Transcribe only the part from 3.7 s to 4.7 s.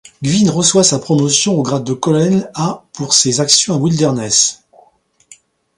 à Wilderness.